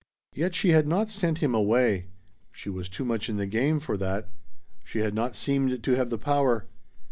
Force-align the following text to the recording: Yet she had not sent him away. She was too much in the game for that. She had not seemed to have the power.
Yet 0.33 0.55
she 0.55 0.69
had 0.71 0.87
not 0.87 1.11
sent 1.11 1.43
him 1.43 1.53
away. 1.53 2.07
She 2.51 2.71
was 2.71 2.89
too 2.89 3.05
much 3.05 3.29
in 3.29 3.37
the 3.37 3.45
game 3.45 3.79
for 3.79 3.97
that. 3.97 4.31
She 4.83 4.97
had 5.01 5.13
not 5.13 5.35
seemed 5.35 5.83
to 5.83 5.91
have 5.93 6.09
the 6.09 6.17
power. 6.17 6.65